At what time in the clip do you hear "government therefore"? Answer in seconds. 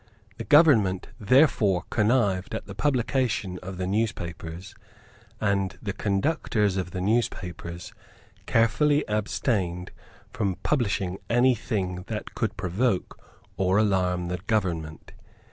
0.45-1.83